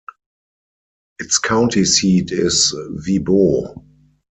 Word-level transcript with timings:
Its 1.19 1.37
county 1.37 1.85
seat 1.85 2.31
is 2.31 2.73
Wibaux. 3.07 3.83